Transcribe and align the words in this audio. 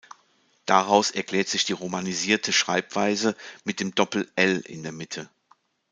Daraus 0.65 1.11
erklärt 1.11 1.47
sich 1.47 1.63
die 1.65 1.73
romanisierte 1.73 2.53
Schreibweise 2.53 3.35
mit 3.65 3.79
dem 3.79 3.93
Doppel-„l“ 3.93 4.57
in 4.61 4.81
der 4.81 4.91
Mitte. 4.91 5.29